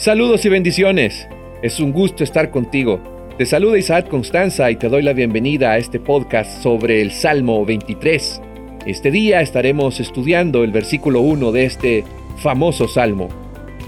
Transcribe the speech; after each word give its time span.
Saludos 0.00 0.46
y 0.46 0.48
bendiciones. 0.48 1.28
Es 1.60 1.78
un 1.78 1.92
gusto 1.92 2.24
estar 2.24 2.50
contigo. 2.50 3.02
Te 3.36 3.44
saluda 3.44 3.76
Isaac 3.76 4.08
Constanza 4.08 4.70
y 4.70 4.76
te 4.76 4.88
doy 4.88 5.02
la 5.02 5.12
bienvenida 5.12 5.72
a 5.72 5.76
este 5.76 6.00
podcast 6.00 6.62
sobre 6.62 7.02
el 7.02 7.10
Salmo 7.10 7.66
23. 7.66 8.40
Este 8.86 9.10
día 9.10 9.42
estaremos 9.42 10.00
estudiando 10.00 10.64
el 10.64 10.72
versículo 10.72 11.20
1 11.20 11.52
de 11.52 11.64
este 11.66 12.04
famoso 12.38 12.88
salmo. 12.88 13.28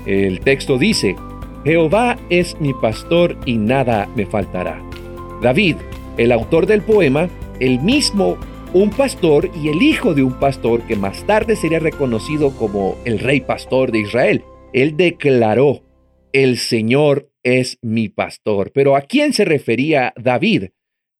El 0.04 0.40
texto 0.40 0.77
dice, 0.77 1.17
Jehová 1.64 2.18
es 2.29 2.61
mi 2.61 2.75
pastor 2.75 3.39
y 3.46 3.57
nada 3.57 4.07
me 4.14 4.26
faltará. 4.26 4.82
David, 5.40 5.76
el 6.18 6.31
autor 6.32 6.67
del 6.67 6.82
poema, 6.82 7.31
el 7.58 7.81
mismo 7.81 8.36
un 8.75 8.90
pastor 8.90 9.50
y 9.57 9.68
el 9.68 9.81
hijo 9.81 10.13
de 10.13 10.25
un 10.25 10.35
pastor 10.35 10.82
que 10.82 10.94
más 10.94 11.25
tarde 11.25 11.57
sería 11.57 11.79
reconocido 11.79 12.50
como 12.50 12.99
el 13.07 13.18
rey 13.18 13.40
pastor 13.40 13.90
de 13.90 14.00
Israel. 14.00 14.44
Él 14.75 14.94
declaró, 14.99 15.81
el 16.32 16.57
Señor 16.59 17.31
es 17.43 17.79
mi 17.82 18.09
pastor. 18.09 18.73
Pero 18.73 18.96
¿a 18.96 19.03
quién 19.03 19.32
se 19.32 19.45
refería 19.45 20.13
David? 20.17 20.71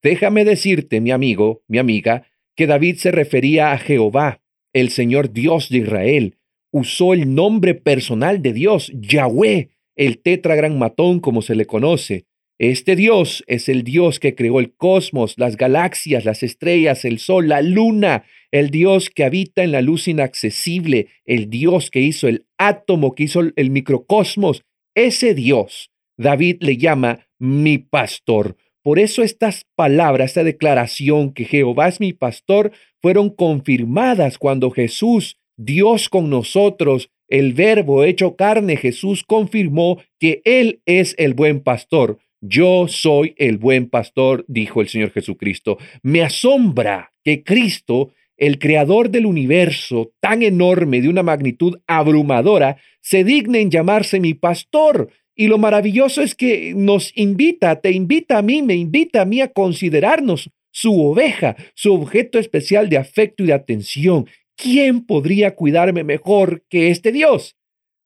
Déjame 0.01 0.43
decirte, 0.45 1.01
mi 1.01 1.11
amigo, 1.11 1.63
mi 1.67 1.77
amiga, 1.77 2.27
que 2.55 2.67
David 2.67 2.97
se 2.97 3.11
refería 3.11 3.71
a 3.71 3.77
Jehová, 3.77 4.41
el 4.73 4.89
Señor 4.89 5.31
Dios 5.31 5.69
de 5.69 5.79
Israel. 5.79 6.37
Usó 6.71 7.13
el 7.13 7.33
nombre 7.33 7.75
personal 7.75 8.41
de 8.41 8.53
Dios, 8.53 8.91
Yahweh, 8.93 9.69
el 9.95 10.19
tetragrammatón 10.19 11.19
como 11.19 11.41
se 11.41 11.55
le 11.55 11.65
conoce. 11.65 12.25
Este 12.59 12.95
Dios 12.95 13.43
es 13.47 13.67
el 13.67 13.83
Dios 13.83 14.19
que 14.19 14.35
creó 14.35 14.59
el 14.59 14.73
cosmos, 14.75 15.35
las 15.37 15.57
galaxias, 15.57 16.25
las 16.25 16.43
estrellas, 16.43 17.03
el 17.03 17.19
sol, 17.19 17.49
la 17.49 17.61
luna, 17.61 18.25
el 18.51 18.69
Dios 18.69 19.09
que 19.09 19.23
habita 19.23 19.63
en 19.63 19.71
la 19.71 19.81
luz 19.81 20.07
inaccesible, 20.07 21.07
el 21.25 21.49
Dios 21.49 21.89
que 21.89 22.01
hizo 22.01 22.27
el 22.27 22.45
átomo, 22.57 23.15
que 23.15 23.23
hizo 23.23 23.41
el 23.55 23.69
microcosmos, 23.71 24.63
ese 24.95 25.33
Dios, 25.33 25.91
David 26.17 26.57
le 26.61 26.77
llama 26.77 27.27
mi 27.39 27.77
pastor. 27.77 28.57
Por 28.81 28.99
eso 28.99 29.23
estas 29.23 29.65
palabras, 29.75 30.31
esta 30.31 30.43
declaración 30.43 31.33
que 31.33 31.45
Jehová 31.45 31.87
es 31.87 31.99
mi 31.99 32.13
pastor, 32.13 32.71
fueron 33.01 33.29
confirmadas 33.29 34.37
cuando 34.37 34.71
Jesús, 34.71 35.37
Dios 35.57 36.09
con 36.09 36.29
nosotros, 36.29 37.09
el 37.27 37.53
verbo 37.53 38.03
hecho 38.03 38.35
carne, 38.35 38.77
Jesús 38.77 39.23
confirmó 39.23 40.01
que 40.19 40.41
Él 40.45 40.81
es 40.85 41.15
el 41.17 41.33
buen 41.33 41.61
pastor. 41.61 42.19
Yo 42.41 42.87
soy 42.89 43.35
el 43.37 43.57
buen 43.57 43.89
pastor, 43.89 44.43
dijo 44.47 44.81
el 44.81 44.89
Señor 44.89 45.11
Jesucristo. 45.11 45.77
Me 46.01 46.21
asombra 46.21 47.13
que 47.23 47.43
Cristo 47.43 48.11
el 48.37 48.59
creador 48.59 49.09
del 49.09 49.25
universo 49.25 50.11
tan 50.19 50.41
enorme 50.41 51.01
de 51.01 51.09
una 51.09 51.23
magnitud 51.23 51.79
abrumadora, 51.87 52.77
se 53.01 53.23
digne 53.23 53.61
en 53.61 53.71
llamarse 53.71 54.19
mi 54.19 54.33
pastor. 54.33 55.09
Y 55.35 55.47
lo 55.47 55.57
maravilloso 55.57 56.21
es 56.21 56.35
que 56.35 56.73
nos 56.75 57.11
invita, 57.15 57.79
te 57.81 57.91
invita 57.91 58.37
a 58.37 58.41
mí, 58.41 58.61
me 58.61 58.75
invita 58.75 59.21
a 59.21 59.25
mí 59.25 59.41
a 59.41 59.47
considerarnos 59.47 60.49
su 60.71 61.01
oveja, 61.01 61.55
su 61.75 61.93
objeto 61.93 62.39
especial 62.39 62.89
de 62.89 62.97
afecto 62.97 63.43
y 63.43 63.47
de 63.47 63.53
atención. 63.53 64.27
¿Quién 64.55 65.05
podría 65.05 65.55
cuidarme 65.55 66.03
mejor 66.03 66.63
que 66.69 66.89
este 66.89 67.11
Dios? 67.11 67.55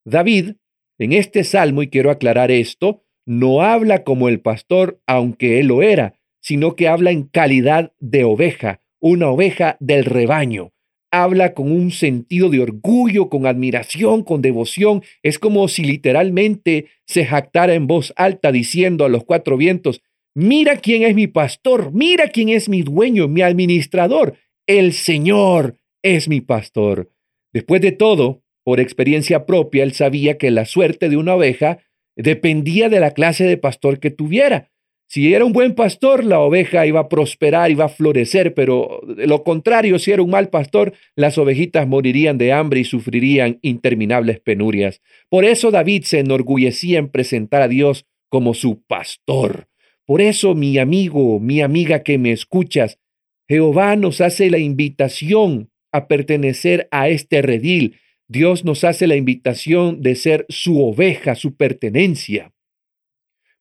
David, 0.06 0.56
en 1.00 1.14
este 1.14 1.44
salmo, 1.44 1.84
y 1.84 1.90
quiero 1.90 2.12
aclarar 2.12 2.52
esto, 2.52 3.04
no 3.26 3.62
habla 3.62 4.04
como 4.04 4.30
el 4.30 4.40
pastor, 4.40 5.02
aunque 5.06 5.60
él 5.60 5.68
lo 5.68 5.82
era, 5.82 6.14
sino 6.40 6.76
que 6.76 6.88
habla 6.88 7.12
en 7.12 7.24
calidad 7.24 7.94
de 8.00 8.24
oveja, 8.24 8.82
una 9.00 9.30
oveja 9.30 9.78
del 9.80 10.06
rebaño. 10.06 10.72
Habla 11.12 11.54
con 11.54 11.72
un 11.72 11.92
sentido 11.92 12.50
de 12.50 12.60
orgullo, 12.60 13.30
con 13.30 13.46
admiración, 13.46 14.24
con 14.24 14.42
devoción. 14.42 15.04
Es 15.24 15.40
como 15.40 15.68
si 15.68 15.84
literalmente 15.84 16.88
se 17.06 17.26
jactara 17.26 17.74
en 17.74 17.88
voz 17.88 18.14
alta 18.18 18.52
diciendo 18.52 19.06
a 19.06 19.10
los 19.10 19.24
cuatro 19.24 19.56
vientos, 19.56 20.02
mira 20.36 20.78
quién 20.78 21.04
es 21.04 21.16
mi 21.16 21.28
pastor, 21.28 21.92
mira 21.94 22.28
quién 22.28 22.50
es 22.50 22.68
mi 22.68 22.82
dueño, 22.82 23.28
mi 23.28 23.42
administrador. 23.42 24.36
El 24.68 24.92
Señor 24.94 25.78
es 26.04 26.28
mi 26.28 26.42
pastor. 26.42 27.10
Después 27.54 27.82
de 27.82 27.94
todo, 27.94 28.44
por 28.64 28.82
experiencia 28.82 29.46
propia, 29.46 29.84
él 29.84 29.94
sabía 29.94 30.38
que 30.38 30.52
la 30.52 30.66
suerte 30.66 31.08
de 31.08 31.16
una 31.16 31.36
oveja 31.36 31.80
dependía 32.18 32.90
de 32.90 33.00
la 33.00 33.12
clase 33.12 33.46
de 33.46 33.58
pastor 33.58 34.00
que 34.00 34.12
tuviera. 34.12 34.72
Si 35.10 35.34
era 35.34 35.46
un 35.46 35.54
buen 35.54 35.74
pastor, 35.74 36.26
la 36.26 36.42
oveja 36.42 36.86
iba 36.86 37.00
a 37.00 37.08
prosperar, 37.08 37.72
iba 37.72 37.86
a 37.86 37.90
florecer, 37.90 38.54
pero 38.54 39.00
de 39.08 39.26
lo 39.26 39.42
contrario, 39.44 40.00
si 40.00 40.12
era 40.12 40.22
un 40.22 40.30
mal 40.30 40.50
pastor, 40.50 40.94
las 41.16 41.38
ovejitas 41.38 41.88
morirían 41.88 42.38
de 42.38 42.52
hambre 42.52 42.82
y 42.82 42.84
sufrirían 42.84 43.58
interminables 43.62 44.42
penurias. 44.42 45.02
Por 45.30 45.46
eso 45.46 45.72
David 45.72 46.04
se 46.04 46.20
enorgullecía 46.20 47.00
en 47.00 47.08
presentar 47.08 47.62
a 47.62 47.70
Dios 47.70 48.06
como 48.28 48.54
su 48.54 48.84
pastor. 48.84 49.70
Por 50.06 50.20
eso, 50.20 50.56
mi 50.56 50.78
amigo, 50.78 51.40
mi 51.40 51.62
amiga 51.62 52.04
que 52.04 52.18
me 52.18 52.34
escuchas, 52.34 53.00
Jehová 53.48 53.96
nos 53.96 54.20
hace 54.20 54.50
la 54.50 54.58
invitación 54.58 55.70
a 55.94 56.10
pertenecer 56.10 56.90
a 56.92 57.08
este 57.08 57.42
redil. 57.42 57.98
Dios 58.28 58.66
nos 58.66 58.84
hace 58.84 59.08
la 59.08 59.16
invitación 59.16 60.02
de 60.02 60.16
ser 60.16 60.46
su 60.50 60.84
oveja, 60.84 61.36
su 61.36 61.56
pertenencia. 61.56 62.54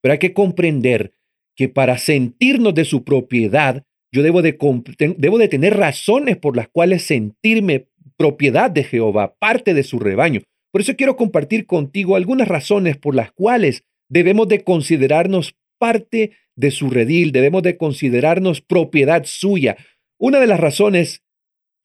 Pero 0.00 0.12
hay 0.12 0.18
que 0.18 0.32
comprender 0.32 1.15
que 1.56 1.68
para 1.68 1.98
sentirnos 1.98 2.74
de 2.74 2.84
su 2.84 3.02
propiedad, 3.02 3.82
yo 4.12 4.22
debo 4.22 4.42
de, 4.42 4.56
debo 5.16 5.38
de 5.38 5.48
tener 5.48 5.76
razones 5.76 6.36
por 6.36 6.56
las 6.56 6.68
cuales 6.68 7.02
sentirme 7.02 7.88
propiedad 8.16 8.70
de 8.70 8.84
Jehová, 8.84 9.34
parte 9.38 9.74
de 9.74 9.82
su 9.82 9.98
rebaño. 9.98 10.42
Por 10.70 10.80
eso 10.80 10.94
quiero 10.96 11.16
compartir 11.16 11.66
contigo 11.66 12.16
algunas 12.16 12.48
razones 12.48 12.96
por 12.96 13.14
las 13.14 13.32
cuales 13.32 13.84
debemos 14.08 14.48
de 14.48 14.62
considerarnos 14.62 15.56
parte 15.78 16.32
de 16.54 16.70
su 16.70 16.90
redil, 16.90 17.32
debemos 17.32 17.62
de 17.62 17.76
considerarnos 17.76 18.60
propiedad 18.60 19.22
suya. 19.24 19.76
Una 20.18 20.40
de 20.40 20.46
las 20.46 20.60
razones 20.60 21.22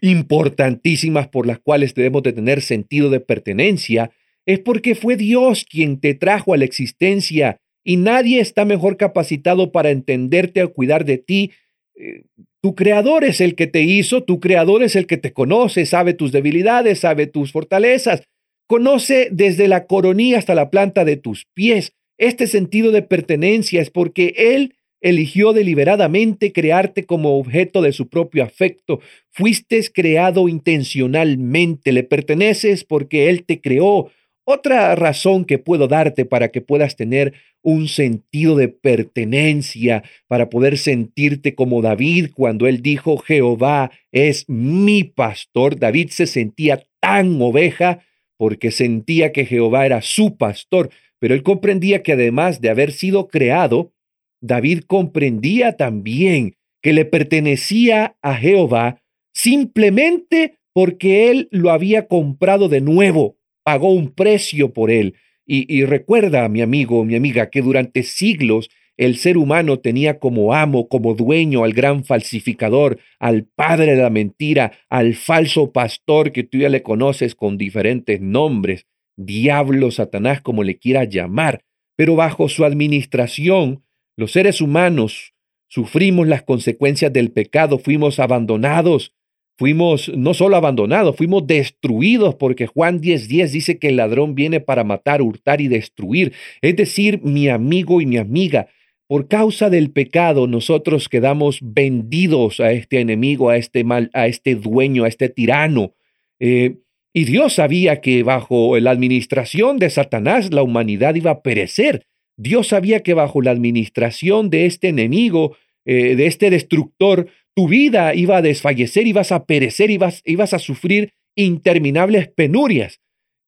importantísimas 0.01 1.27
por 1.27 1.45
las 1.45 1.59
cuales 1.59 1.93
debemos 1.93 2.23
de 2.23 2.33
tener 2.33 2.61
sentido 2.61 3.09
de 3.09 3.19
pertenencia 3.19 4.11
es 4.45 4.59
porque 4.59 4.95
fue 4.95 5.15
Dios 5.15 5.65
quien 5.69 5.99
te 5.99 6.13
trajo 6.13 6.53
a 6.53 6.57
la 6.57 6.65
existencia 6.65 7.57
y 7.83 7.97
nadie 7.97 8.39
está 8.39 8.65
mejor 8.65 8.97
capacitado 8.97 9.71
para 9.71 9.91
entenderte 9.91 10.63
o 10.63 10.73
cuidar 10.73 11.05
de 11.05 11.17
ti. 11.17 11.51
Eh, 11.95 12.23
tu 12.61 12.75
creador 12.75 13.23
es 13.23 13.41
el 13.41 13.55
que 13.55 13.67
te 13.67 13.81
hizo, 13.81 14.23
tu 14.23 14.39
creador 14.39 14.83
es 14.83 14.95
el 14.95 15.07
que 15.07 15.17
te 15.17 15.33
conoce, 15.33 15.85
sabe 15.85 16.13
tus 16.13 16.31
debilidades, 16.31 16.99
sabe 16.99 17.25
tus 17.25 17.51
fortalezas, 17.51 18.21
conoce 18.67 19.29
desde 19.31 19.67
la 19.67 19.87
coronilla 19.87 20.37
hasta 20.37 20.55
la 20.55 20.69
planta 20.69 21.03
de 21.03 21.17
tus 21.17 21.45
pies. 21.53 21.93
Este 22.17 22.45
sentido 22.45 22.91
de 22.91 23.01
pertenencia 23.01 23.81
es 23.81 23.89
porque 23.89 24.35
Él 24.37 24.75
eligió 25.01 25.53
deliberadamente 25.53 26.51
crearte 26.51 27.05
como 27.05 27.39
objeto 27.39 27.81
de 27.81 27.91
su 27.91 28.07
propio 28.07 28.43
afecto. 28.43 28.99
Fuiste 29.31 29.81
creado 29.91 30.47
intencionalmente, 30.47 31.91
le 31.91 32.03
perteneces 32.03 32.83
porque 32.83 33.29
Él 33.29 33.43
te 33.43 33.59
creó. 33.59 34.11
Otra 34.43 34.95
razón 34.95 35.45
que 35.45 35.59
puedo 35.59 35.87
darte 35.87 36.25
para 36.25 36.49
que 36.49 36.61
puedas 36.61 36.95
tener 36.95 37.33
un 37.61 37.87
sentido 37.87 38.55
de 38.55 38.69
pertenencia, 38.69 40.03
para 40.27 40.49
poder 40.49 40.77
sentirte 40.77 41.53
como 41.53 41.81
David 41.81 42.31
cuando 42.33 42.67
él 42.67 42.81
dijo, 42.81 43.17
Jehová 43.17 43.91
es 44.11 44.49
mi 44.49 45.03
pastor. 45.03 45.77
David 45.77 46.09
se 46.09 46.25
sentía 46.25 46.83
tan 46.99 47.39
oveja 47.41 47.99
porque 48.37 48.71
sentía 48.71 49.31
que 49.31 49.45
Jehová 49.45 49.85
era 49.85 50.01
su 50.01 50.37
pastor, 50.37 50.89
pero 51.19 51.35
él 51.35 51.43
comprendía 51.43 52.01
que 52.01 52.13
además 52.13 52.61
de 52.61 52.71
haber 52.71 52.91
sido 52.91 53.27
creado, 53.27 53.93
David 54.41 54.81
comprendía 54.87 55.77
también 55.77 56.55
que 56.81 56.93
le 56.93 57.05
pertenecía 57.05 58.17
a 58.23 58.35
Jehová 58.35 58.99
simplemente 59.33 60.57
porque 60.73 61.29
él 61.29 61.47
lo 61.51 61.69
había 61.69 62.07
comprado 62.07 62.69
de 62.69 62.81
nuevo, 62.81 63.37
pagó 63.63 63.91
un 63.91 64.11
precio 64.13 64.73
por 64.73 64.91
él. 64.91 65.15
Y, 65.45 65.83
recuerda, 65.83 66.47
mi 66.47 66.61
amigo, 66.61 67.03
mi 67.03 67.15
amiga, 67.15 67.49
que 67.49 67.61
durante 67.61 68.03
siglos 68.03 68.69
el 68.95 69.17
ser 69.17 69.37
humano 69.37 69.79
tenía 69.79 70.19
como 70.19 70.53
amo, 70.53 70.87
como 70.87 71.13
dueño 71.13 71.63
al 71.63 71.73
gran 71.73 72.05
falsificador, 72.05 72.99
al 73.19 73.45
padre 73.45 73.95
de 73.95 74.01
la 74.01 74.09
mentira, 74.09 74.71
al 74.89 75.15
falso 75.15 75.73
pastor 75.73 76.31
que 76.31 76.43
tú 76.43 76.59
ya 76.59 76.69
le 76.69 76.83
conoces 76.83 77.35
con 77.35 77.57
diferentes 77.57 78.21
nombres, 78.21 78.85
diablo, 79.17 79.91
Satanás, 79.91 80.39
como 80.41 80.63
le 80.63 80.77
quieras 80.77 81.09
llamar. 81.09 81.63
Pero 81.97 82.15
bajo 82.15 82.47
su 82.47 82.63
administración, 82.63 83.83
los 84.15 84.31
seres 84.31 84.61
humanos 84.61 85.33
sufrimos 85.67 86.27
las 86.27 86.43
consecuencias 86.43 87.11
del 87.11 87.31
pecado, 87.31 87.79
fuimos 87.79 88.19
abandonados, 88.19 89.13
Fuimos 89.61 90.09
no 90.17 90.33
solo 90.33 90.55
abandonados, 90.57 91.15
fuimos 91.15 91.45
destruidos 91.45 92.33
porque 92.33 92.65
Juan 92.65 92.99
10:10 92.99 93.51
dice 93.51 93.77
que 93.77 93.89
el 93.89 93.97
ladrón 93.97 94.33
viene 94.33 94.59
para 94.59 94.83
matar, 94.83 95.21
hurtar 95.21 95.61
y 95.61 95.67
destruir. 95.67 96.33
Es 96.63 96.75
decir, 96.75 97.21
mi 97.21 97.47
amigo 97.47 98.01
y 98.01 98.07
mi 98.07 98.17
amiga, 98.17 98.69
por 99.05 99.27
causa 99.27 99.69
del 99.69 99.91
pecado 99.91 100.47
nosotros 100.47 101.07
quedamos 101.09 101.59
vendidos 101.61 102.59
a 102.59 102.71
este 102.71 103.01
enemigo, 103.01 103.51
a 103.51 103.57
este 103.57 103.83
mal, 103.83 104.09
a 104.13 104.25
este 104.25 104.55
dueño, 104.55 105.03
a 105.03 105.07
este 105.09 105.29
tirano. 105.29 105.93
Eh, 106.39 106.77
Y 107.13 107.25
Dios 107.25 107.53
sabía 107.53 108.01
que 108.01 108.23
bajo 108.23 108.79
la 108.79 108.89
administración 108.91 109.77
de 109.77 109.91
Satanás 109.91 110.51
la 110.51 110.63
humanidad 110.63 111.13
iba 111.13 111.31
a 111.31 111.41
perecer. 111.43 112.07
Dios 112.35 112.69
sabía 112.69 113.01
que 113.03 113.13
bajo 113.13 113.41
la 113.43 113.51
administración 113.51 114.49
de 114.49 114.65
este 114.65 114.87
enemigo, 114.87 115.55
eh, 115.85 116.15
de 116.15 116.27
este 116.27 116.49
destructor, 116.49 117.27
tu 117.55 117.67
vida 117.67 118.15
iba 118.15 118.37
a 118.37 118.41
desfallecer, 118.41 119.07
ibas 119.07 119.31
a 119.31 119.45
perecer, 119.45 119.91
ibas, 119.91 120.21
ibas 120.25 120.53
a 120.53 120.59
sufrir 120.59 121.13
interminables 121.35 122.27
penurias. 122.29 122.99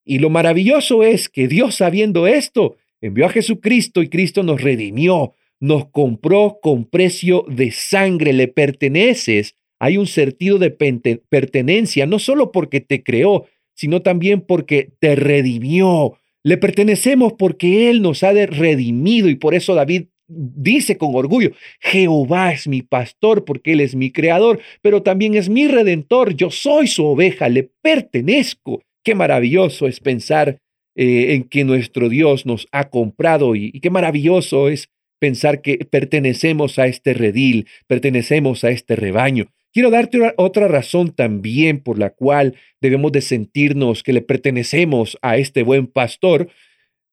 Y 0.05 0.19
lo 0.19 0.29
maravilloso 0.29 1.03
es 1.03 1.29
que 1.29 1.47
Dios, 1.47 1.75
sabiendo 1.75 2.27
esto, 2.27 2.75
envió 3.01 3.25
a 3.25 3.29
Jesucristo 3.29 4.01
y 4.01 4.09
Cristo 4.09 4.43
nos 4.43 4.61
redimió, 4.61 5.33
nos 5.59 5.89
compró 5.89 6.59
con 6.61 6.85
precio 6.85 7.45
de 7.47 7.71
sangre, 7.71 8.33
le 8.33 8.47
perteneces. 8.47 9.55
Hay 9.79 9.97
un 9.97 10.07
sentido 10.07 10.57
de 10.57 10.71
pertenencia, 10.71 12.05
no 12.05 12.19
solo 12.19 12.51
porque 12.51 12.81
te 12.81 13.03
creó, 13.03 13.45
sino 13.73 14.01
también 14.01 14.41
porque 14.41 14.91
te 14.99 15.15
redimió. 15.15 16.17
Le 16.43 16.57
pertenecemos 16.57 17.33
porque 17.37 17.89
Él 17.89 18.01
nos 18.01 18.23
ha 18.23 18.33
redimido 18.33 19.29
y 19.29 19.35
por 19.35 19.55
eso 19.55 19.73
David 19.75 20.07
dice 20.35 20.97
con 20.97 21.15
orgullo, 21.15 21.51
Jehová 21.79 22.51
es 22.51 22.67
mi 22.67 22.81
pastor 22.81 23.45
porque 23.45 23.73
Él 23.73 23.81
es 23.81 23.95
mi 23.95 24.11
creador, 24.11 24.59
pero 24.81 25.03
también 25.03 25.35
es 25.35 25.49
mi 25.49 25.67
redentor, 25.67 26.35
yo 26.35 26.49
soy 26.49 26.87
su 26.87 27.05
oveja, 27.05 27.49
le 27.49 27.69
pertenezco. 27.81 28.81
Qué 29.03 29.15
maravilloso 29.15 29.87
es 29.87 29.99
pensar 29.99 30.59
eh, 30.95 31.33
en 31.33 31.43
que 31.43 31.63
nuestro 31.63 32.07
Dios 32.07 32.45
nos 32.45 32.67
ha 32.71 32.89
comprado 32.89 33.55
y, 33.55 33.71
qué 33.79 33.89
maravilloso 33.89 34.69
es 34.69 34.89
pensar 35.19 35.61
que 35.61 35.77
pertenecemos 35.89 36.77
a 36.77 36.85
este 36.85 37.13
redil, 37.13 37.67
pertenecemos 37.87 38.63
a 38.63 38.69
este 38.69 38.95
rebaño. 38.95 39.47
Quiero 39.71 39.89
darte 39.89 40.19
otra 40.37 40.67
razón 40.67 41.15
también 41.15 41.79
por 41.79 41.97
la 41.97 42.11
cual 42.11 42.55
debemos 42.79 43.11
de 43.11 43.21
sentirnos 43.21 44.03
que 44.03 44.13
le 44.13 44.21
pertenecemos 44.21 45.17
a 45.23 45.37
este 45.37 45.63
buen 45.63 45.87
pastor. 45.87 46.49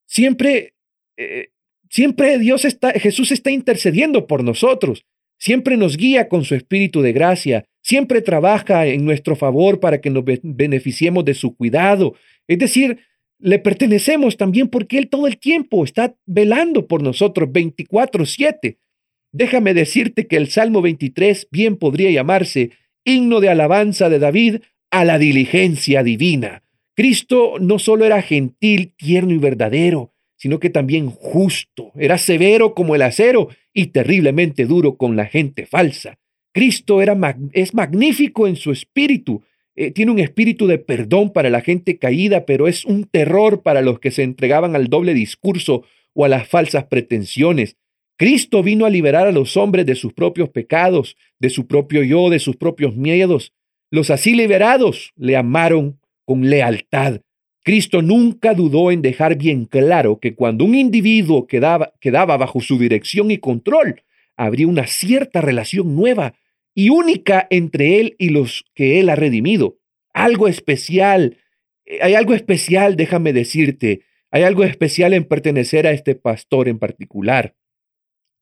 Siempre, 0.07 0.75
eh, 1.17 1.49
siempre 1.91 2.39
Dios 2.39 2.65
está, 2.65 2.93
Jesús 2.93 3.31
está 3.33 3.51
intercediendo 3.51 4.27
por 4.27 4.43
nosotros. 4.43 5.05
Siempre 5.39 5.77
nos 5.77 5.97
guía 5.97 6.29
con 6.29 6.45
su 6.45 6.55
espíritu 6.55 7.03
de 7.03 7.13
gracia. 7.13 7.65
Siempre 7.83 8.23
trabaja 8.23 8.87
en 8.87 9.05
nuestro 9.05 9.37
favor 9.37 9.81
para 9.81 10.01
que 10.01 10.11
nos 10.11 10.25
beneficiemos 10.43 11.25
de 11.25 11.35
su 11.35 11.55
cuidado. 11.55 12.15
Es 12.47 12.59
decir, 12.59 12.99
le 13.39 13.59
pertenecemos 13.59 14.37
también 14.37 14.69
porque 14.69 14.99
Él 14.99 15.09
todo 15.09 15.27
el 15.27 15.39
tiempo 15.39 15.85
está 15.85 16.15
velando 16.27 16.87
por 16.87 17.03
nosotros 17.03 17.49
24/7. 17.51 18.79
Déjame 19.33 19.75
decirte 19.75 20.27
que 20.27 20.37
el 20.37 20.49
Salmo 20.49 20.83
23 20.83 21.49
bien 21.51 21.77
podría 21.77 22.11
llamarse 22.11 22.71
himno 23.05 23.41
de 23.41 23.49
alabanza 23.49 24.09
de 24.11 24.19
David 24.19 24.57
a 24.91 25.05
la 25.05 25.19
diligencia 25.19 26.03
divina. 26.03 26.63
Cristo 26.95 27.55
no 27.61 27.79
solo 27.79 28.05
era 28.05 28.21
gentil, 28.21 28.93
tierno 28.97 29.33
y 29.33 29.39
verdadero, 29.39 30.13
sino 30.41 30.59
que 30.59 30.71
también 30.71 31.11
justo, 31.11 31.93
era 31.97 32.17
severo 32.17 32.75
como 32.75 32.95
el 32.95 33.03
acero 33.03 33.51
y 33.75 33.89
terriblemente 33.89 34.65
duro 34.65 34.97
con 34.97 35.15
la 35.15 35.27
gente 35.27 35.67
falsa. 35.67 36.19
Cristo 36.55 37.03
era 37.03 37.15
es 37.53 37.75
magnífico 37.75 38.49
en 38.49 38.57
su 38.57 38.73
espíritu, 38.73 39.43
eh, 39.77 39.91
tiene 39.91 40.13
un 40.13 40.19
espíritu 40.19 40.67
de 40.67 40.79
perdón 40.79 41.31
para 41.35 41.51
la 41.51 41.61
gente 41.61 41.99
caída, 41.99 42.47
pero 42.47 42.69
es 42.69 42.87
un 42.87 43.05
terror 43.05 43.63
para 43.63 43.83
los 43.83 44.01
que 44.01 44.11
se 44.11 44.23
entregaban 44.23 44.75
al 44.75 44.89
doble 44.89 45.13
discurso 45.13 45.85
o 46.15 46.25
a 46.25 46.29
las 46.29 46.49
falsas 46.49 46.85
pretensiones. 46.85 47.77
Cristo 48.17 48.63
vino 48.63 48.87
a 48.87 48.91
liberar 48.91 49.27
a 49.27 49.33
los 49.33 49.59
hombres 49.59 49.85
de 49.85 49.95
sus 49.95 50.15
propios 50.15 50.49
pecados, 50.49 51.17
de 51.39 51.51
su 51.51 51.67
propio 51.67 52.03
yo, 52.03 52.31
de 52.31 52.39
sus 52.39 52.57
propios 52.57 52.97
miedos. 52.97 53.53
Los 53.91 54.09
así 54.11 54.35
liberados 54.35 55.13
le 55.17 55.37
amaron 55.37 56.01
con 56.25 56.49
lealtad. 56.49 57.21
Cristo 57.63 58.03
nunca 58.03 58.55
dudó 58.55 58.91
en 58.91 59.03
dejar 59.03 59.37
bien 59.37 59.67
claro 59.67 60.19
que 60.19 60.35
cuando 60.35 60.65
un 60.65 60.75
individuo 60.75 61.47
quedaba, 61.47 61.93
quedaba 62.01 62.37
bajo 62.37 62.61
su 62.61 62.79
dirección 62.79 63.31
y 63.31 63.39
control, 63.39 64.03
habría 64.37 64.67
una 64.67 64.87
cierta 64.87 65.41
relación 65.41 65.95
nueva 65.95 66.35
y 66.75 66.89
única 66.89 67.47
entre 67.51 68.01
él 68.01 68.17
y 68.19 68.31
los 68.31 68.65
que 68.75 69.01
él 69.01 69.11
ha 69.11 69.17
redimido. 69.17 69.79
Algo 70.15 70.49
especial, 70.49 71.37
eh, 71.85 71.99
hay 72.01 72.15
algo 72.15 72.35
especial, 72.35 72.97
déjame 72.97 73.33
decirte, 73.33 74.03
hay 74.31 74.45
algo 74.45 74.65
especial 74.65 75.13
en 75.13 75.25
pertenecer 75.25 75.87
a 75.87 75.93
este 75.93 76.15
pastor 76.15 76.69
en 76.69 76.79
particular 76.79 77.55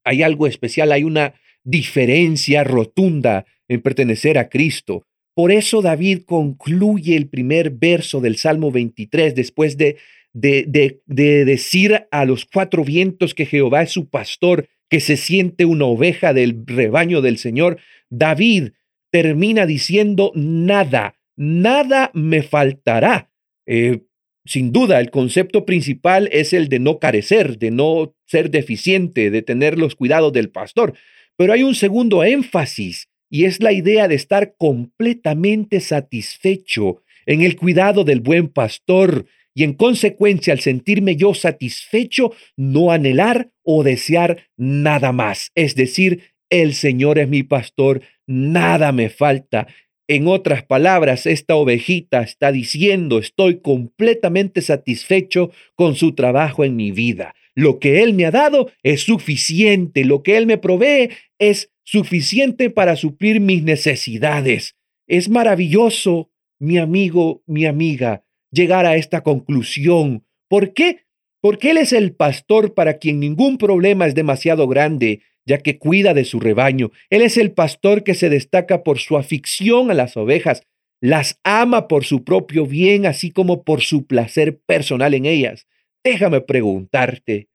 hay 0.03 0.23
algo 0.23 0.47
especial, 0.47 0.91
hay 0.91 1.03
una 1.03 1.35
diferencia 1.63 2.63
rotunda 2.63 3.45
en 3.67 3.81
pertenecer 3.81 4.37
a 4.37 4.49
Cristo. 4.49 5.05
Por 5.39 5.53
eso 5.53 5.81
David 5.81 6.23
concluye 6.25 7.15
el 7.15 7.29
primer 7.29 7.69
verso 7.69 8.19
del 8.19 8.35
Salmo 8.35 8.71
23 8.71 9.33
después 9.33 9.77
de, 9.77 9.95
de, 10.33 10.65
de, 11.05 11.45
decir 11.45 12.07
a 12.11 12.25
los 12.25 12.43
cuatro 12.43 12.83
vientos 12.83 13.33
que 13.33 13.45
Jehová 13.45 13.83
es 13.83 13.91
su 13.91 14.09
pastor, 14.09 14.67
que 14.89 14.99
se 14.99 15.15
siente 15.15 15.63
una 15.63 15.85
oveja 15.85 16.33
del 16.33 16.65
rebaño 16.65 17.21
del 17.21 17.37
Señor. 17.37 17.77
David 18.09 18.71
termina 19.11 19.65
diciendo, 19.65 20.33
nada, 20.35 21.15
nada 21.37 22.11
me 22.13 22.43
faltará. 22.43 23.31
Eh, 23.65 24.01
sin 24.43 24.73
duda, 24.73 24.99
el 24.99 25.09
concepto 25.09 25.65
principal 25.65 26.27
es 26.33 26.51
el 26.51 26.67
de 26.67 26.79
no 26.79 26.99
carecer, 26.99 27.57
de 27.57 27.71
no 27.71 28.13
ser 28.25 28.51
deficiente, 28.51 29.31
de 29.31 29.41
tener 29.41 29.77
los 29.77 29.95
cuidados 29.95 30.33
del 30.33 30.49
pastor. 30.49 30.95
Pero 31.37 31.53
hay 31.53 31.63
un 31.63 31.75
segundo 31.75 32.25
énfasis 32.25 33.08
y 33.29 33.45
es 33.45 33.61
la 33.61 33.71
idea 33.71 34.07
de 34.07 34.15
estar 34.15 34.55
completamente 34.57 35.79
satisfecho 35.79 37.03
en 37.25 37.41
el 37.41 37.55
cuidado 37.55 38.03
del 38.03 38.21
buen 38.21 38.47
pastor 38.47 39.25
y 39.53 39.63
en 39.63 39.73
consecuencia 39.73 40.53
al 40.53 40.59
sentirme 40.59 41.15
yo 41.15 41.33
satisfecho, 41.33 42.31
no 42.55 42.91
anhelar 42.91 43.49
o 43.63 43.83
desear 43.83 44.47
nada 44.57 45.11
más. 45.11 45.51
Es 45.53 45.75
decir, 45.75 46.23
el 46.49 46.73
Señor 46.73 47.19
es 47.19 47.27
mi 47.27 47.43
pastor, 47.43 48.01
nada 48.25 48.91
me 48.91 49.09
falta. 49.09 49.67
En 50.07 50.27
otras 50.27 50.63
palabras, 50.63 51.27
esta 51.27 51.55
ovejita 51.55 52.21
está 52.21 52.51
diciendo, 52.51 53.19
estoy 53.19 53.59
completamente 53.59 54.61
satisfecho 54.61 55.51
con 55.75 55.95
su 55.95 56.15
trabajo 56.15 56.63
en 56.63 56.75
mi 56.75 56.91
vida. 56.91 57.35
Lo 57.53 57.79
que 57.79 58.01
Él 58.01 58.13
me 58.13 58.25
ha 58.25 58.31
dado 58.31 58.71
es 58.81 59.03
suficiente, 59.03 60.05
lo 60.05 60.23
que 60.23 60.37
Él 60.37 60.47
me 60.47 60.57
provee 60.57 61.09
es 61.37 61.69
suficiente 61.91 62.69
para 62.69 62.95
suplir 62.95 63.39
mis 63.39 63.63
necesidades. 63.63 64.75
Es 65.07 65.27
maravilloso, 65.27 66.29
mi 66.59 66.77
amigo, 66.77 67.41
mi 67.47 67.65
amiga, 67.65 68.23
llegar 68.51 68.85
a 68.85 68.95
esta 68.95 69.21
conclusión. 69.21 70.23
¿Por 70.47 70.73
qué? 70.73 71.07
Porque 71.41 71.71
Él 71.71 71.77
es 71.77 71.91
el 71.91 72.13
pastor 72.13 72.75
para 72.75 72.99
quien 72.99 73.19
ningún 73.19 73.57
problema 73.57 74.05
es 74.05 74.13
demasiado 74.13 74.67
grande 74.67 75.21
ya 75.47 75.57
que 75.57 75.79
cuida 75.79 76.13
de 76.13 76.25
su 76.25 76.39
rebaño. 76.39 76.91
Él 77.09 77.23
es 77.23 77.35
el 77.35 77.53
pastor 77.53 78.03
que 78.03 78.13
se 78.13 78.29
destaca 78.29 78.83
por 78.83 78.99
su 78.99 79.17
afición 79.17 79.89
a 79.89 79.95
las 79.95 80.15
ovejas, 80.15 80.61
las 81.01 81.39
ama 81.43 81.87
por 81.87 82.05
su 82.05 82.23
propio 82.23 82.67
bien, 82.67 83.07
así 83.07 83.31
como 83.31 83.63
por 83.63 83.81
su 83.81 84.05
placer 84.05 84.59
personal 84.59 85.15
en 85.15 85.25
ellas. 85.25 85.65
Déjame 86.03 86.41
preguntarte, 86.41 87.47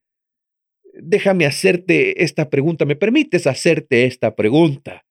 déjame 1.00 1.46
hacerte 1.46 2.22
esta 2.22 2.50
pregunta, 2.50 2.84
¿me 2.84 2.96
permites 2.96 3.46
hacerte 3.46 4.04
esta 4.04 4.34
pregunta? 4.34 5.04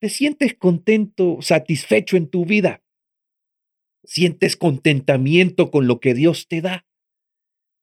¿Te 0.00 0.08
sientes 0.08 0.54
contento, 0.54 1.38
satisfecho 1.40 2.16
en 2.16 2.28
tu 2.28 2.44
vida? 2.44 2.82
¿Sientes 4.04 4.56
contentamiento 4.56 5.70
con 5.70 5.86
lo 5.86 6.00
que 6.00 6.14
Dios 6.14 6.46
te 6.48 6.60
da? 6.60 6.86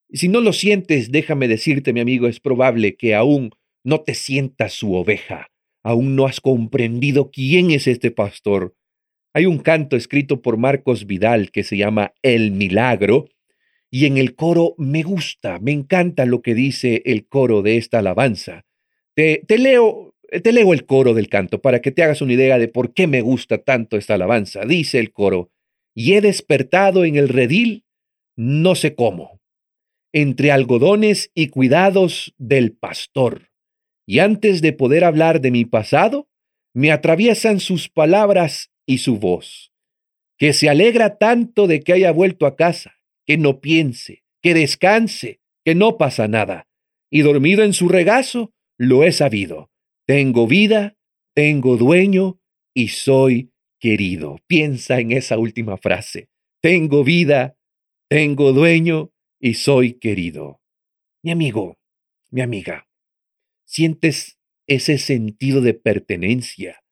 Y 0.10 0.17
si 0.17 0.27
no 0.27 0.39
lo 0.39 0.53
sientes, 0.53 1.12
déjame 1.12 1.48
decirte, 1.48 1.91
mi 1.91 2.00
amigo, 2.00 2.27
es 2.27 2.39
probable 2.39 2.96
que 2.96 3.15
aún 3.15 3.51
no 3.84 4.01
te 4.01 4.13
sientas 4.13 4.74
su 4.74 4.94
oveja. 4.94 5.51
Aún 5.84 6.15
no 6.15 6.25
has 6.25 6.41
comprendido 6.41 7.32
quién 7.32 7.72
es 7.72 7.86
este 7.88 8.12
pastor. 8.12 8.75
Hay 9.34 9.46
un 9.46 9.60
canto 9.60 9.98
escrito 9.98 10.41
por 10.41 10.58
Marcos 10.58 11.05
Vidal 11.05 11.51
que 11.51 11.63
se 11.63 11.77
llama 11.77 12.13
El 12.22 12.51
Milagro, 12.51 13.27
y 13.92 14.06
en 14.06 14.18
el 14.18 14.36
coro 14.36 14.75
me 14.77 15.04
gusta, 15.04 15.60
me 15.60 15.72
encanta 15.72 16.25
lo 16.25 16.42
que 16.42 16.54
dice 16.54 17.01
el 17.06 17.27
coro 17.27 17.62
de 17.62 17.77
esta 17.77 18.00
alabanza. 18.00 18.65
Te, 19.13 19.44
te, 19.48 19.58
leo, 19.58 20.15
te 20.44 20.51
leo 20.51 20.74
el 20.74 20.86
coro 20.86 21.13
del 21.13 21.30
canto 21.30 21.62
para 21.62 21.82
que 21.82 21.92
te 21.92 22.04
hagas 22.04 22.22
una 22.22 22.34
idea 22.34 22.58
de 22.58 22.68
por 22.68 22.94
qué 22.94 23.08
me 23.08 23.22
gusta 23.22 23.60
tanto 23.60 23.98
esta 23.98 24.15
alabanza. 24.15 24.65
Dice 24.65 25.00
el 25.00 25.12
coro, 25.12 25.51
y 25.94 26.13
he 26.13 26.22
despertado 26.22 27.06
en 27.06 27.15
el 27.15 27.30
redil, 27.30 27.86
no 28.36 28.75
sé 28.75 28.96
cómo, 28.96 29.39
entre 30.12 30.51
algodones 30.51 31.32
y 31.34 31.48
cuidados 31.48 32.34
del 32.38 32.74
pastor 32.74 33.50
y 34.06 34.20
antes 34.20 34.62
de 34.62 34.74
poder 34.74 35.04
hablar 35.04 35.42
de 35.42 35.51
mi 35.51 35.65
pasado, 35.65 36.30
me 36.74 36.92
atraviesan 36.92 37.60
sus 37.60 37.89
palabras 37.89 38.72
y 38.86 39.00
su 39.00 39.18
voz, 39.18 39.74
que 40.38 40.54
se 40.54 40.70
alegra 40.70 41.18
tanto 41.18 41.68
de 41.68 41.80
que 41.80 41.94
haya 41.94 42.12
vuelto 42.12 42.46
a 42.46 42.56
casa, 42.56 42.95
que 43.25 43.38
no 43.38 43.60
piense, 43.60 44.24
que 44.41 44.53
descanse, 44.53 45.39
que 45.63 45.75
no 45.75 45.98
pasa 45.98 46.27
nada, 46.27 46.67
y 47.10 47.22
dormido 47.22 47.63
en 47.63 47.74
su 47.74 47.88
regazo, 47.88 48.53
lo 48.77 49.03
he 49.03 49.12
sabido. 49.12 49.72
Tengo 50.05 50.48
vida, 50.48 50.98
tengo 51.34 51.77
dueño 51.77 52.39
y 52.74 52.89
soy 52.89 53.51
querido. 53.79 54.38
Piensa 54.48 55.00
en 55.00 55.12
esa 55.12 55.38
última 55.38 55.77
frase. 55.77 56.29
tengo 56.62 57.03
vida, 57.03 57.55
tengo 58.10 58.51
dueño 58.51 59.12
y 59.39 59.53
soy 59.53 59.94
querido. 60.00 60.62
Mi 61.24 61.32
amigo, 61.32 61.77
mi 62.32 62.41
amiga, 62.41 62.88
¿sientes 63.65 64.39
ese 64.67 64.98
sentido 64.98 65.62
de 65.62 65.75
pertenencia? 65.75 66.84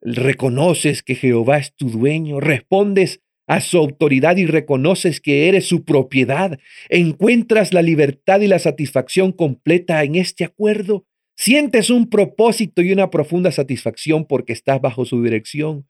¿Reconoces 0.00 1.02
que 1.02 1.14
Jehová 1.14 1.58
es 1.58 1.74
tu 1.74 1.90
dueño? 1.90 2.40
¿Respondes 2.40 3.22
a 3.46 3.60
su 3.60 3.78
autoridad 3.78 4.36
y 4.36 4.46
reconoces 4.46 5.20
que 5.20 5.48
eres 5.48 5.66
su 5.66 5.84
propiedad? 5.84 6.58
¿Encuentras 6.88 7.72
la 7.72 7.82
libertad 7.82 8.40
y 8.40 8.46
la 8.46 8.58
satisfacción 8.58 9.32
completa 9.32 10.02
en 10.04 10.16
este 10.16 10.44
acuerdo? 10.44 11.06
¿Sientes 11.36 11.90
un 11.90 12.08
propósito 12.08 12.82
y 12.82 12.92
una 12.92 13.10
profunda 13.10 13.52
satisfacción 13.52 14.26
porque 14.26 14.52
estás 14.52 14.80
bajo 14.80 15.04
su 15.04 15.22
dirección? 15.22 15.86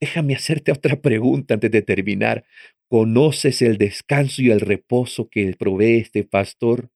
Déjame 0.00 0.34
hacerte 0.34 0.72
otra 0.72 1.00
pregunta 1.00 1.54
antes 1.54 1.70
de 1.70 1.82
terminar. 1.82 2.44
¿Conoces 2.88 3.62
el 3.62 3.78
descanso 3.78 4.42
y 4.42 4.50
el 4.50 4.60
reposo 4.60 5.28
que 5.30 5.54
provee 5.58 5.98
este 5.98 6.24
pastor? 6.24 6.90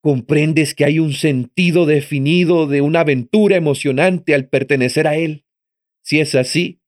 ¿Comprendes 0.00 0.74
que 0.74 0.84
hay 0.84 0.98
un 0.98 1.12
sentido 1.12 1.86
definido 1.86 2.66
de 2.66 2.80
una 2.80 3.00
aventura 3.00 3.56
emocionante 3.56 4.34
al 4.34 4.48
pertenecer 4.48 5.06
a 5.06 5.16
Él? 5.16 5.44
Si 6.02 6.20
es 6.20 6.34
así, 6.34 6.81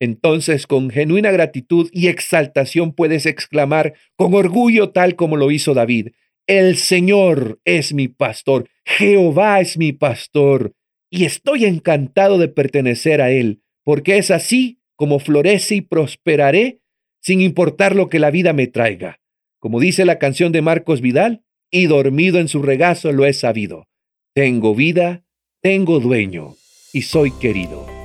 entonces 0.00 0.66
con 0.66 0.90
genuina 0.90 1.30
gratitud 1.30 1.88
y 1.92 2.08
exaltación 2.08 2.92
puedes 2.92 3.26
exclamar 3.26 3.94
con 4.16 4.34
orgullo 4.34 4.90
tal 4.90 5.16
como 5.16 5.36
lo 5.36 5.50
hizo 5.50 5.74
David, 5.74 6.08
El 6.46 6.76
Señor 6.76 7.60
es 7.64 7.92
mi 7.92 8.08
pastor, 8.08 8.68
Jehová 8.84 9.60
es 9.60 9.78
mi 9.78 9.92
pastor, 9.92 10.74
y 11.10 11.24
estoy 11.24 11.64
encantado 11.64 12.38
de 12.38 12.48
pertenecer 12.48 13.20
a 13.20 13.30
Él 13.30 13.62
porque 13.86 14.18
es 14.18 14.32
así 14.32 14.80
como 14.96 15.20
florece 15.20 15.76
y 15.76 15.80
prosperaré 15.80 16.80
sin 17.20 17.40
importar 17.40 17.94
lo 17.94 18.08
que 18.08 18.18
la 18.18 18.32
vida 18.32 18.52
me 18.52 18.66
traiga. 18.66 19.20
Como 19.60 19.78
dice 19.78 20.04
la 20.04 20.18
canción 20.18 20.50
de 20.52 20.62
Marcos 20.62 21.00
Vidal, 21.00 21.44
y 21.70 21.86
dormido 21.86 22.38
en 22.38 22.48
su 22.48 22.62
regazo 22.62 23.12
lo 23.12 23.26
he 23.26 23.32
sabido. 23.32 23.88
Tengo 24.34 24.74
vida, 24.74 25.24
tengo 25.60 26.00
dueño 26.00 26.56
y 26.92 27.02
soy 27.02 27.30
querido. 27.32 27.95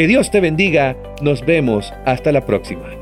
Que 0.00 0.06
Dios 0.06 0.30
te 0.30 0.40
bendiga, 0.40 0.96
nos 1.20 1.44
vemos 1.44 1.92
hasta 2.06 2.32
la 2.32 2.46
próxima. 2.46 2.99